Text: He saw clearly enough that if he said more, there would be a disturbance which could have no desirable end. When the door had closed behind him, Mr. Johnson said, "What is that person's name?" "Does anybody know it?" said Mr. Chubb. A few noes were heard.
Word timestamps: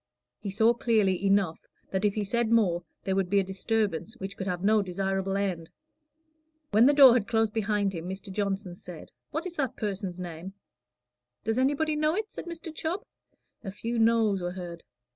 He 0.39 0.49
saw 0.49 0.73
clearly 0.73 1.23
enough 1.23 1.67
that 1.91 2.03
if 2.03 2.15
he 2.15 2.23
said 2.23 2.49
more, 2.51 2.83
there 3.03 3.15
would 3.15 3.29
be 3.29 3.39
a 3.39 3.43
disturbance 3.43 4.15
which 4.17 4.35
could 4.35 4.47
have 4.47 4.63
no 4.63 4.81
desirable 4.81 5.37
end. 5.37 5.69
When 6.71 6.87
the 6.87 6.93
door 6.93 7.13
had 7.13 7.27
closed 7.27 7.53
behind 7.53 7.93
him, 7.93 8.09
Mr. 8.09 8.31
Johnson 8.31 8.75
said, 8.75 9.11
"What 9.29 9.45
is 9.45 9.57
that 9.57 9.75
person's 9.75 10.19
name?" 10.19 10.53
"Does 11.43 11.59
anybody 11.59 11.95
know 11.95 12.15
it?" 12.15 12.31
said 12.31 12.45
Mr. 12.47 12.73
Chubb. 12.73 13.05
A 13.63 13.69
few 13.69 13.99
noes 13.99 14.41
were 14.41 14.53
heard. 14.53 14.81